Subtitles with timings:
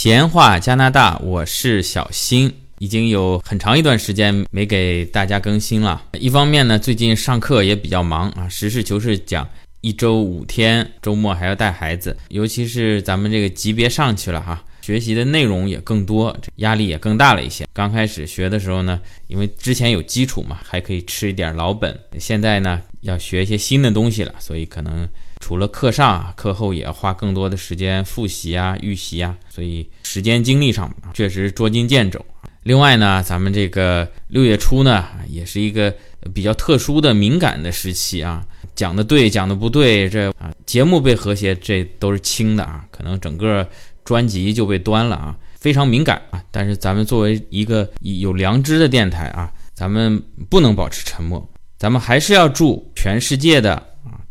[0.00, 6.00] 闲话加拿大，我是小新，已经有很长一段时间没给大家更新了。
[6.20, 9.44] 一方面呢，最近上课也比较忙啊，实事求是讲，
[9.80, 17.66] 一周五天，周末还要带孩子，尤其是咱们这个级别上去了哈，学习的内容也更多，压力也更大了一些。
[17.72, 21.98] 刚开始学的时候呢，因为之前有基础嘛，还可以吃一点老本。
[22.20, 25.08] 现在呢，要学一些新的东西了，所以可能。
[25.40, 32.24] 除了课上，课后也要花更多的时间复习啊、预习啊，所以时间精力上确实捉襟见肘。
[32.64, 35.94] 另外呢，咱们这个六月初呢，也是一个
[36.34, 43.66] 比较特殊的敏感的时期啊，讲的对，讲的不对，这啊节目被和谐，这都是轻的啊，可能整个
[44.04, 46.42] 专辑就被端了啊，非常敏感啊。
[46.50, 51.48] 但是咱们作为一个有良知的电台啊，咱们不能保持沉默，
[51.78, 53.82] 咱们还是要祝全世界的。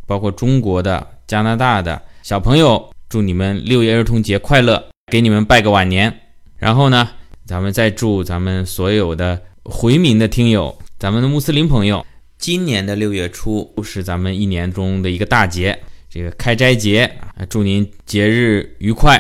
[0.08, 6.22] 包括中国的、加拿大的小朋友，祝你们六一儿童节快乐，给你们拜个晚年。
[6.56, 7.08] 然后呢，
[7.46, 12.04] 咱们再祝咱们所有的回民的听友，咱们的穆斯林朋友，
[12.40, 15.78] 今年的六月初是咱们一年中的一个大节，
[16.10, 17.04] 这个开斋节
[17.36, 19.16] 啊，祝您节日愉快。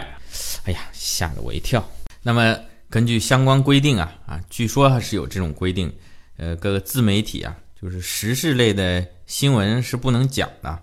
[0.64, 1.88] 哎呀，吓了我一跳。
[2.24, 2.58] 那么
[2.90, 5.92] 根据相关规定啊啊，据说还是有这种规定，
[6.38, 7.56] 呃，各个自媒体啊。
[7.80, 10.80] 就是时事类的新闻是不能讲的，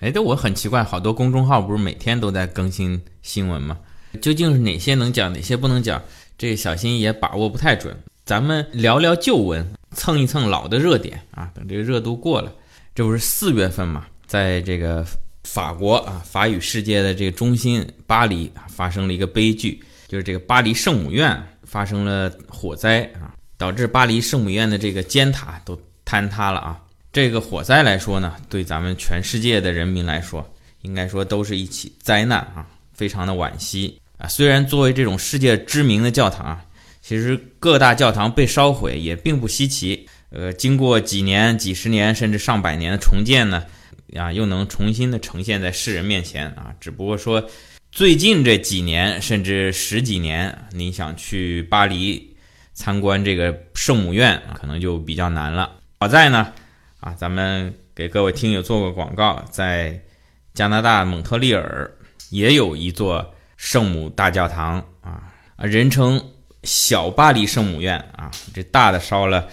[0.00, 3.76] 哎，这我很奇怪，好多公众号不是每天都在更新新闻吗？
[4.22, 6.02] 究竟是哪些能讲，哪些不能讲？
[6.38, 7.94] 这小新也把握不太准。
[8.24, 11.50] 咱们聊聊旧闻，蹭一蹭老的热点啊。
[11.54, 12.50] 等这个热度过了，
[12.94, 15.06] 这不是四月份嘛，在这个
[15.44, 25.78] 法国啊，法语世界的这个中心巴黎啊，发生了一个悲剧，就是这个巴黎圣母院发生了火灾啊，导致巴黎圣母院的这个尖塔都。
[26.04, 26.81] 坍塌了啊！
[27.12, 34.26] 这个火灾来说呢，对咱们全世界的人民来说，应该说都是一起灾难啊，非常的惋惜啊。
[34.26, 36.64] 虽然作为这种世界知名的教堂啊，
[37.02, 40.08] 其实各大教堂被烧毁也并不稀奇。
[40.30, 43.62] 呃，经过几年、几十年甚至上百年的重建呢，
[44.16, 46.72] 啊，又能重新的呈现在世人面前啊。
[46.80, 47.46] 只不过说，
[47.90, 52.34] 最近这几年甚至十几年，你想去巴黎
[52.72, 55.70] 参观这个圣母院，可能就比较难了。
[56.00, 56.50] 好在呢，
[57.02, 60.00] 啊，咱们给各位听友做个广告，在
[60.54, 61.90] 加拿大蒙特利尔
[62.30, 66.24] 也有一座圣母大教堂啊，啊，人称
[66.62, 68.30] 小巴黎圣母院啊。
[68.54, 69.48] 这大的烧了，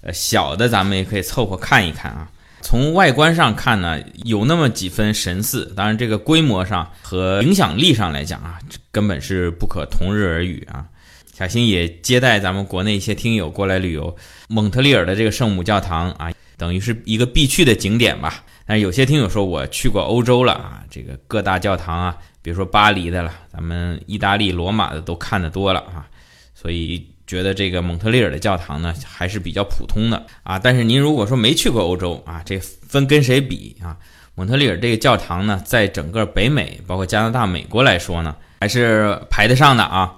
[0.00, 2.30] 呃，小的咱们也可以凑合看一看啊。
[2.62, 8.58] 从外观上看呢，有那么几分神似，当然这个规模上和影响力上来讲啊，
[8.90, 10.86] 根本是不可同日而语啊。
[11.36, 14.16] 小新也接待咱们国内一些听友过来旅游，
[14.48, 18.44] 蒙特利尔的这个圣母教堂啊，等于是一个必去的景点吧。
[18.64, 26.06] 但是有些听友说我去过欧洲了啊，这个各大教堂啊，比如说巴黎的了，咱们意大利罗马的都看得多了啊，
[26.54, 30.56] 所以觉得这个蒙特利尔的教堂呢还是比较普通的啊。
[30.56, 33.96] 但是您如果说没去过欧洲啊，这分跟谁比啊？
[34.36, 40.14] 蒙特利尔这个教堂呢，在整个北美，包括加拿大、美国来说呢，还是排得上的啊。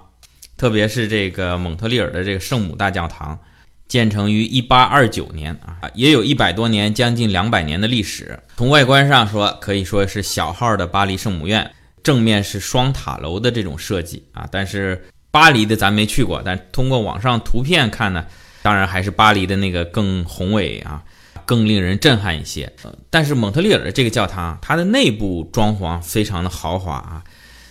[0.57, 3.39] 特别是这个蒙特利尔的这个圣母大教堂，
[3.89, 8.39] 建成于一八二九年啊，也有一百多年，将近两百年的历史。
[8.57, 11.71] 从外观上说，可以说是小号的巴黎圣母院，
[12.03, 14.49] 正面是双塔楼的这种设计啊。
[14.51, 18.25] 但是巴黎的咱没去过，但通过网上图片看呢，
[18.63, 21.05] 当然还是巴黎的那个更宏伟啊，
[21.45, 22.73] 更令人震撼一些。
[23.11, 27.23] 但是蒙特利尔的这个教堂，它的内部装潢非常的豪华啊，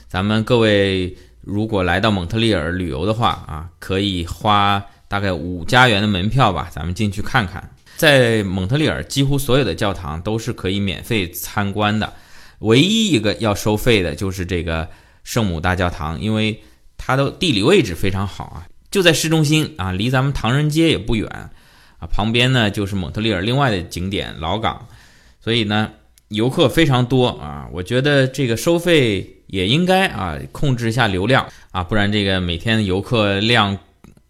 [0.08, 1.18] 咱们各位。
[1.46, 7.72] 如果来到蒙特利尔旅游的话啊，可以花大概五加元的门票吧，咱们进去看看。
[7.96, 12.12] 在蒙特利尔，几乎所有的教堂都是可以免费参观的，
[12.60, 14.90] 唯一一个要收费的就是这个
[15.24, 16.60] 圣母大教堂，因为
[16.98, 21.30] 它的地理位置非常好啊，就在市中心啊，离咱们唐人街也不远
[22.00, 24.88] 啊，旁边呢就是蒙特利尔另外的景点老港，
[25.40, 25.92] 所以呢
[26.30, 29.35] 游客非常多啊，我觉得这个收费。
[29.48, 33.78] 也应该啊控制一下流量啊，不然这个每天游客量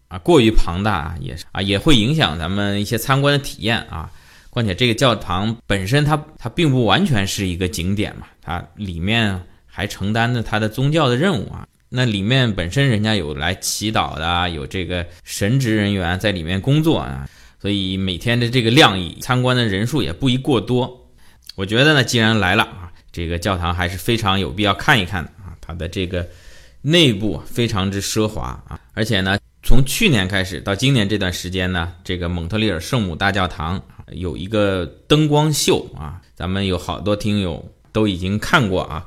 [0.08, 4.10] 啊过于庞大，也是啊也会影响咱们一些参观的体验啊。
[4.50, 11.66] 况且这个教堂本身它它并不完全是一个景点嘛，它里面还承担着它的宗教的任务啊。
[11.88, 17.28] 那里面本身人家有来祈祷的，有这个神职人员在里面工作啊，
[17.60, 21.06] 所以每天的这个量参观的人数也不宜过多。
[21.54, 22.92] 我觉得呢，既然来了啊。
[23.16, 25.56] 这个教堂还是非常有必要看一看的啊！
[25.58, 26.28] 它的这个
[26.82, 33.82] 内部非常之奢华啊，而且呢，从去年开始到今年这段时间呢，这个蒙特利尔圣母大教堂
[34.12, 39.06] 有一个灯光秀啊，咱们有好多听友都已经看过啊。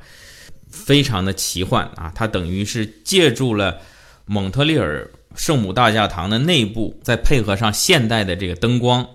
[0.68, 3.78] 非常的奇幻啊，它等于是借助了
[4.24, 9.06] 蒙特利尔圣母大教堂的内部，再配合上现代的这个灯光，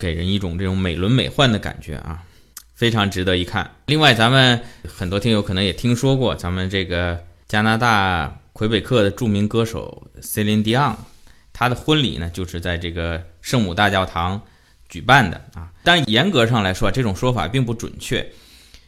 [0.00, 2.24] 给人一种这种美轮美奂的感觉啊，
[2.74, 3.70] 非常值得一看。
[3.86, 10.94] 另外，咱们很多听友可能也听说过，咱们这个加拿大魁北克的著名歌手 Celine Dion，
[11.52, 14.40] 他的婚礼呢就是在这个圣母大教堂
[14.88, 15.70] 举办的啊。
[15.84, 18.26] 但严格上来说，这种说法并不准确。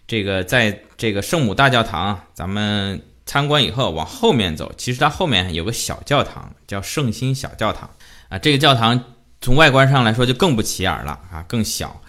[0.06, 7.88] 这个在这个圣母大教堂，咱们参观以后往后面走，其实它后面有个小教堂，叫圣心小教堂
[8.28, 8.38] 啊。
[8.38, 9.02] 这个教堂
[9.40, 12.02] 从外观上来说就更不起眼了啊，更小，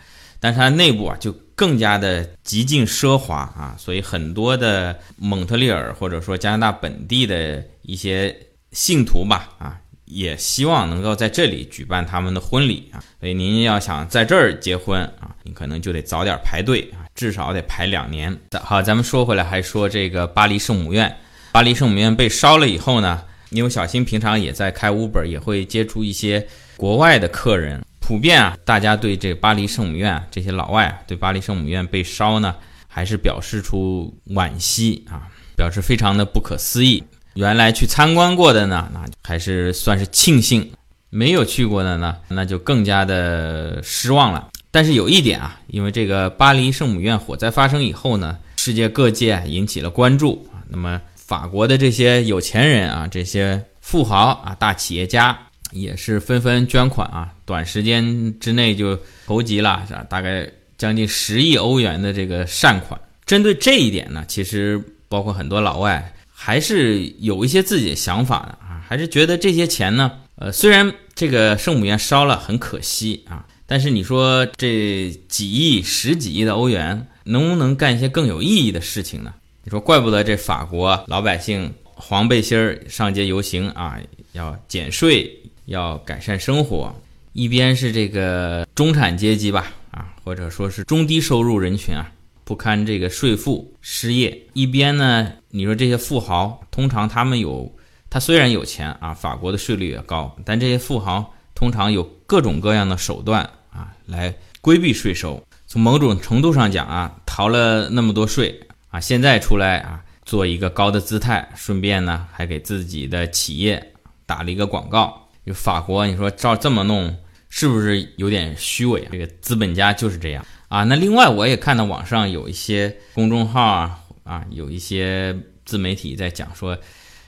[0.45, 3.75] 但是它内部啊就更加的极尽奢华啊。
[3.79, 8.35] 所以很多的蒙特利尔或者说加拿大本地的一些
[8.71, 9.79] 信徒吧啊。
[10.05, 18.37] 也希望能够在这里举办他们的婚礼啊，所以您要想在这儿结婚啊，你可能就得早点排队啊，至少得排两年。
[18.61, 21.17] 好，咱们说回来，还说这个巴黎圣母院，
[21.51, 32.53] 巴黎圣母院被烧了以后呢，因为小新平常也在开 Uber，也会接触一些国外的客人，普遍啊，大家对这巴黎圣母院这些老外对巴黎圣母院被烧呢，
[32.87, 35.25] 还是表示出惋惜啊，
[35.55, 37.03] 表示非常的不可思议。
[37.33, 40.61] 原来去参观过的呢，那还是算是庆幸；
[41.09, 44.49] 没有去过的呢，那就更加的失望了。
[44.69, 50.47] 但是有一点啊，因为这个巴黎圣母院火灾发生以后呢，世界各界引起了关注。
[50.69, 55.35] 那么法国的这些有钱人啊，这些富豪啊，大企业家
[55.71, 62.99] 也是纷纷捐款啊，短时间之内就筹集了大概将近十亿欧元的这个善款。
[63.25, 66.11] 针对这一点呢，其实包括很多老外。
[66.37, 79.33] 还是有一些自己的想法的啊，还是觉得这些钱呢，呃，虽然这个圣母院烧了很可惜啊，但是你说这几亿、十几亿的欧元，能不能干一些更有意义的事情呢？
[79.63, 83.97] 你说，怪不得这法国老百姓黄背心儿上街游行啊，
[84.33, 86.93] 要减税，要改善生活，
[87.33, 92.11] 一边是这个中产阶级吧，啊，或者说是中低收入人群啊。
[92.43, 94.39] 不堪这个税负，失业。
[94.53, 97.75] 一边呢，你说这些富豪，通常他们有，
[98.07, 103.41] 他虽然有钱啊，法国的税率也高，但这些富豪通常有各种各样的手段
[103.71, 104.31] 啊，来
[104.61, 105.43] 规避税收。
[105.65, 108.59] 从某种程度上讲啊，逃了那么多税
[108.91, 113.83] 啊，现在出来啊，做一个高的姿态，顺便呢，还给自己的企业
[114.27, 115.24] 打了一个广告。
[115.45, 117.15] 就法国，你说照这么弄，
[117.49, 119.09] 是不是有点虚伪啊？
[119.11, 120.45] 这个资本家就是这样。
[120.67, 126.77] 啊，那另外我也看到网上有一些公众号啊，啊，有一些自媒体在讲说，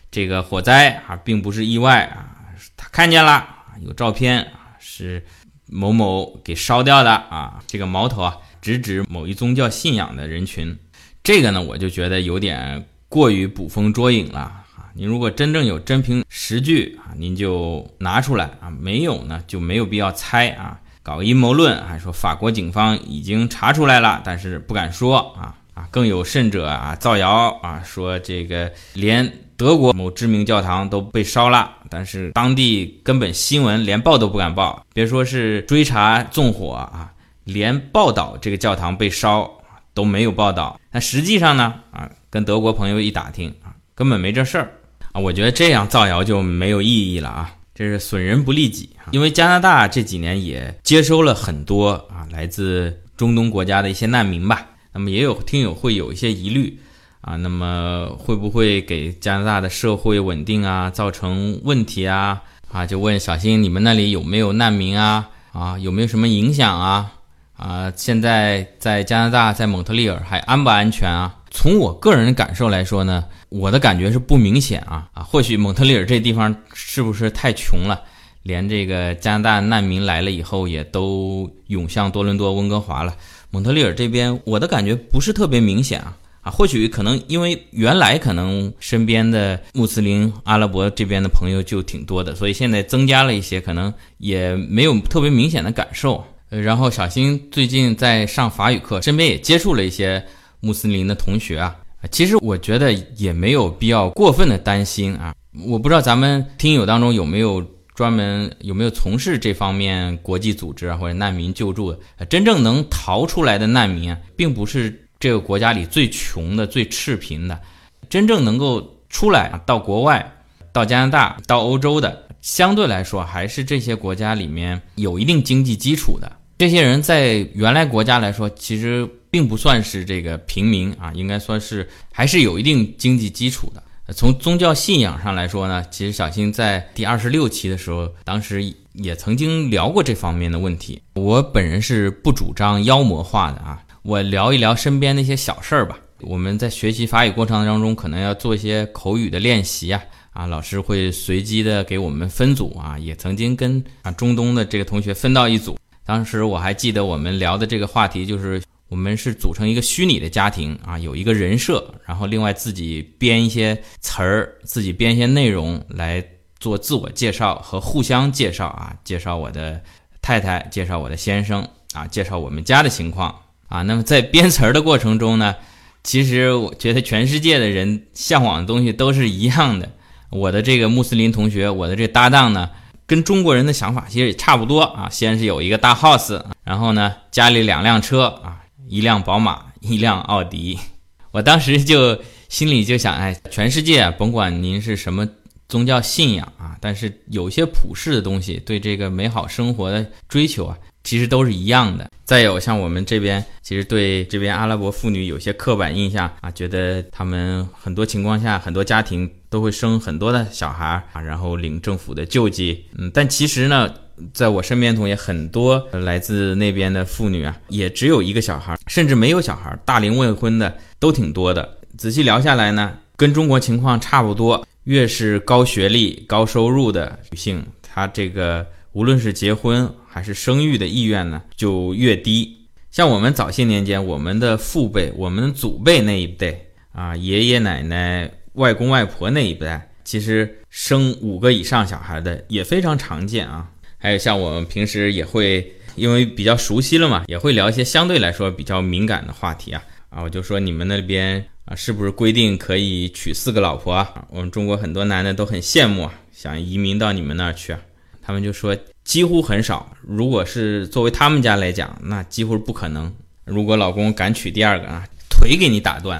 [0.09, 2.33] 这个火灾啊并不是意外啊，
[2.75, 3.47] 他看见了，
[3.81, 5.23] 有照片啊，是
[5.67, 10.77] 某某给烧掉的啊，这个矛头啊直指某一宗教信仰的人群，
[11.23, 14.65] 这个呢我就觉得有点过于捕风捉影了
[14.97, 20.79] 您，如果真正有真凭实据啊，您就拿出来啊，没有呢就没有必要猜啊。
[21.03, 25.88] 搞阴谋论，还说法国警方已经查出来了，但是不敢说啊啊！
[25.91, 37.13] 更有甚者啊，造谣啊，说这个连德国某知名教堂都被烧了，但是当地根本新闻连报都不敢报，别说是追查纵火啊，
[37.44, 39.61] 连报道这个教堂被烧
[39.94, 40.81] 都没有报道。
[40.91, 44.71] 那实际上呢啊，跟德国朋友一打听啊，根本没这事儿
[45.17, 47.53] 我觉得这样造谣就没有意义了啊。
[47.75, 54.65] 这是损人不利己，因为加拿大这几年也接收了很多啊来自中东国家的一些难民吧。
[54.94, 56.80] 那么也有听友会有一些疑虑
[57.21, 62.42] 啊，那么会不会给加拿大的社会稳定啊造成问题啊？
[62.71, 65.30] 啊，就问小新，你们那里有没有难民啊？
[65.51, 67.11] 啊，有没有什么影响啊？
[67.56, 71.35] 啊，现在在加拿大，在蒙特利尔还安不安全啊？
[71.57, 73.26] 从我个人感受来说呢。
[73.49, 78.02] 我的感觉是不明显啊啊，或许蒙特利尔这地方是不是太穷了，
[78.44, 83.16] 连这个加拿大难民来了以后也都涌向多伦多、温哥华了。
[83.49, 96.21] 蒙特利尔这边，我的感觉不是特别明显啊啊，或许可能因为原来可能身边的穆斯林、阿拉伯这边的朋友就挺多的，所以现在增加了一些，可能也没有特别明显的感受。
[96.49, 100.21] 然后小新最近在上法语课，身边也接触了一些
[100.59, 101.76] 穆斯林的同学啊。
[102.11, 105.33] 其实我觉得也没有必要过分的担心啊！
[105.66, 117.59] 我不知道咱们听友当中有没有专门有没有从事这方面国际组织啊或者难民救助的，真正能逃出来的难民啊，并不是这个国家里最穷的、最赤贫的，
[118.07, 120.33] 真正能够出来到国外、
[120.71, 126.31] 到加拿大、到欧洲的，相对来说还是这些国家里面有一定经济基础的。
[126.59, 133.83] 这些人在原来国家来说，其实并不算是这个平民啊，应该说是还是有一定经济基础的。
[134.13, 141.01] 从宗教信仰上来说呢，其实小新在第二十六期的时候，当时也曾经聊过这方面的问题。
[141.15, 145.99] 我本人是不主张妖魔化的啊，我聊一聊身边那些小事儿吧。
[146.21, 155.77] 我们在学习法语过程当中，可能要做一些口语的练习啊，啊，老师会随机的给我们分组啊，也曾经跟啊中东的这个同学分到一组。
[156.05, 158.61] 当时我还记得我们聊的这个话题就是。
[158.89, 166.23] 我们是组成一个虚拟的家庭啊，有一个人设，然后另外自己编一些词儿，自己编一些内容来
[166.57, 169.81] 做自我介绍和互相介绍啊，介绍我的
[170.21, 173.35] 太太，介绍我的先生啊，介绍我们家的情况
[173.67, 173.81] 啊。
[173.81, 175.56] 那么在编词儿的过程中呢，
[176.03, 179.91] 其实我觉得全世界的人向往的东西都是一样的。
[180.29, 182.69] 我的这个穆斯林同学，我的这搭档呢，
[183.06, 185.09] 跟中国人的想法其实也差不多啊。
[185.11, 188.63] 先是有一个大 house，然后呢，家里两辆车啊。
[188.87, 190.77] 一辆宝马， 一辆奥迪，
[191.31, 195.27] 我当时就心里就想，哎，全世界甭管您是什么
[195.67, 200.77] 宗教信仰啊，但是有些普世的东西，对这个美好生活的追求啊，
[201.07, 202.11] 其实都是一样的。
[202.26, 213.90] 再有像我们这边，其实对这边阿拉伯妇女有些刻板印象啊，觉得他们很多情况下，很多家庭都会生很多的小孩啊，然后领政府的救济，嗯，但其实呢。
[214.33, 221.78] 在我身边同学很多来自那边的妇女啊，也只有一个小孩，甚至没有小孩，大龄未婚的都挺多的。
[221.99, 224.66] 仔细聊下来呢，跟中国情况差不多。
[224.85, 228.66] 越是高学历、高收入的女性，她这个
[228.97, 232.57] 无论是结婚还是生育的意愿呢，就越低。
[232.89, 236.59] 像我们早些年间，我们的父辈、我们祖辈那一代
[236.94, 243.69] 啊，爷爷奶奶、外公外婆那一代，其实生五个以上小孩的也非常常见啊。
[243.99, 254.25] 还有像我们平时也会，因为比较熟悉了嘛，也会聊一些相对来说比较敏感的话题啊啊，我就说你们那边啊，是不是规定可以娶四个老婆啊？
[254.31, 257.80] 我们中国很多男的都很羡慕啊，想移民到你们那儿去啊。
[258.27, 263.09] 他们就说几乎很少，如果是作为他们家来讲，那几乎不可能。
[263.45, 266.19] 如果老公敢娶第二个啊，腿给你打断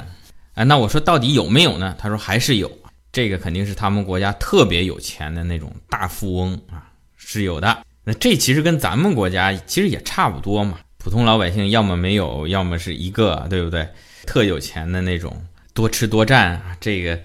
[0.54, 0.64] 啊。
[0.64, 1.94] 那我说到底有没有呢？
[2.00, 2.72] 他说还是有，
[3.12, 6.90] 这个肯定是他们国家特别有钱的那种大富翁啊。
[7.18, 10.80] 是有的，那这其实跟咱们国家其实也差不多嘛。
[10.98, 13.86] 普通老百姓要么没有，要么是一个，对不对？
[14.26, 15.36] 特有钱的那种，
[15.74, 17.20] 多吃多占啊，这个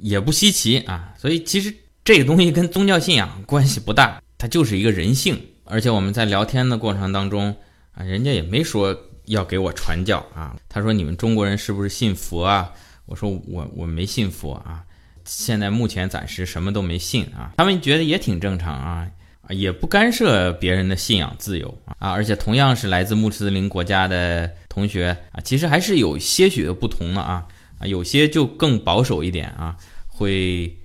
[0.00, 1.12] 也不稀奇啊。
[1.16, 1.72] 所以其实
[2.06, 5.36] 这个东西跟宗教信仰关系不大，它就是一个人性。
[5.64, 7.52] 而且我们在聊天的过程当中
[7.90, 10.54] 啊，人家也没说要给我传教啊。
[10.68, 12.70] 他说你们中国人是不是信佛啊？
[13.06, 14.84] 我说我我没信佛啊，
[15.24, 17.54] 现在目前暂时什么都没信啊。
[17.56, 19.08] 他们觉得也挺正常啊。
[19.50, 27.44] 也不干涉别人的信仰自由啊，而且同样是来自穆斯林国家的同学啊，其实还是有些许的不同的啊
[27.80, 30.76] 啊，有些就更保守一点啊，会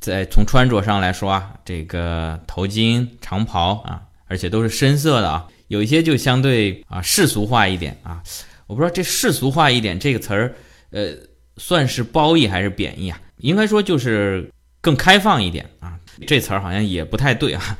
[0.00, 8.22] 在从穿着上来说啊，这个头巾长袍啊，而且都是深色的啊，有一些就相对啊世俗化一点啊，
[8.66, 10.54] 我不知道这世俗化一点这个词儿，
[10.90, 11.14] 呃，
[11.56, 13.20] 算是褒义还是贬义啊？
[13.38, 14.50] 应该说就是
[14.80, 17.78] 更开放一点啊，这词儿好像也不太对啊。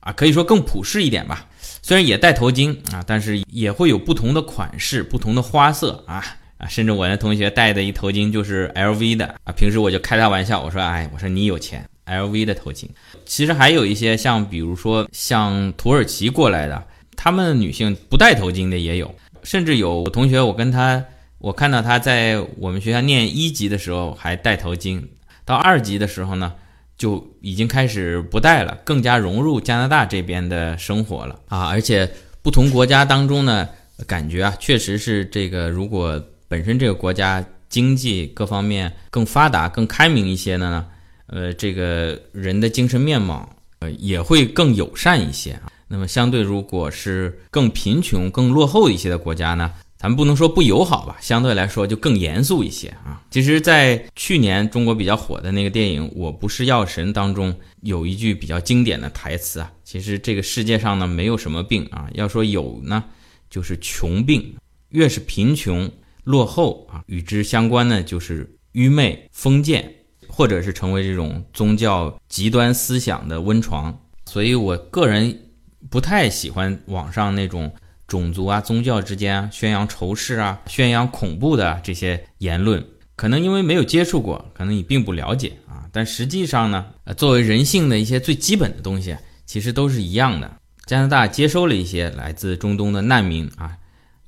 [0.00, 1.44] 啊，可以说更普适一点吧。
[1.82, 6.24] 虽然也戴头巾啊，但是也会有不同的款式、不同的花色啊
[6.58, 6.68] 啊！
[6.68, 9.52] 甚至我那同学戴的一头巾就是 LV 的啊。
[9.56, 12.86] 平时我就开他玩笑，我说：“哎，我说你有钱，LV 的头巾。”
[13.24, 16.82] 其实还有一些像，比如说像土耳其过来的，
[17.16, 19.14] 他们女性不戴头巾的也有。
[19.42, 21.02] 甚至有同学，我跟他，
[21.38, 25.02] 我看到他在我们学校念一级的时候还戴头巾，
[25.44, 26.52] 到二级的时候呢。
[26.98, 31.68] 就已经开始不戴了，更加融入加拿大这边的生活了啊！
[31.68, 32.10] 而且
[32.42, 33.68] 不同国家当中呢，
[34.04, 40.86] 感觉啊，确实是这个，如果本身这个国家经济各方面更发达、更开明一些的呢，
[41.26, 43.48] 呃，这个人的精神面貌
[43.80, 45.70] 呃也会更友善一些啊。
[45.86, 49.72] 那么相对，如果是更贫穷、更落后一些的国家呢？
[49.98, 53.20] 咱们不能说不友好吧，相对来说就更严肃一些啊。
[53.32, 59.72] 其实，在去年中国比较火的那个电影《我不是药神》当中，有一句比较经典的台词啊。
[59.82, 63.02] 其实这个世界上呢，没有什么病啊，要说有呢，
[63.50, 64.54] 就是穷病。
[64.90, 65.90] 越是贫穷
[66.28, 69.92] 落后啊，与之相关呢，就是愚昧封建，
[70.28, 73.98] 或者是成为这种宗教极端思想的温床。
[74.26, 75.50] 所以我个人
[75.88, 77.72] 不太喜欢网上那种。
[78.08, 82.82] 种族啊、宗教之间啊宣扬仇视啊、宣扬恐怖的这些言论，
[83.16, 85.84] 可能因为没有接触过，可能你并不了解啊。
[85.92, 90.50] 但实际上呢，呃，作为人性的一些最基本的东西，其实都是一样的。
[90.86, 93.76] 加拿大接收了一些来自中东的难民啊，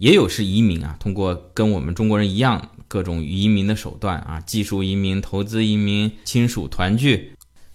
[0.00, 7.30] 也有是移民啊，通过跟我们中国人一样各种移民的手段啊，技术移民、投资移民、亲属团聚。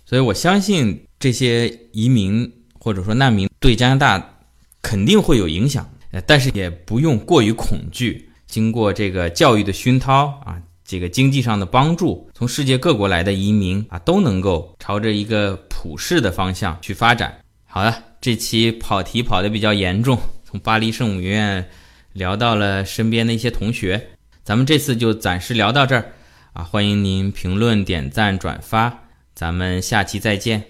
[0.08, 4.38] 所以我相信这些移民或者说难民对加拿大
[4.82, 8.28] 肯定会有影响，呃但是也不用过于恐惧。
[8.48, 17.38] 经过这个教育的熏陶啊，这个经济上的帮助，从世界各国来的移民啊，都能够朝着一个普世的方向去发展。
[17.66, 21.68] 好了，这期跑题跑得比较严重，从巴黎圣母院
[22.16, 26.14] 聊到了身边的一些同学，咱们这次就暂时聊到这儿
[26.54, 26.64] 啊！
[26.64, 29.04] 欢迎您评论、点赞、转发，
[29.34, 30.64] 咱们下期再见。